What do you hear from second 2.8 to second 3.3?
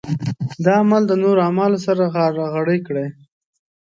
کړي.